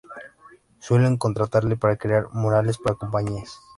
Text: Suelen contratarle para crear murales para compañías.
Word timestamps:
Suelen 0.79 1.17
contratarle 1.17 1.77
para 1.77 1.95
crear 1.95 2.27
murales 2.33 2.79
para 2.79 2.95
compañías. 2.95 3.59